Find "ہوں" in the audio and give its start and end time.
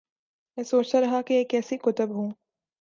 2.09-2.31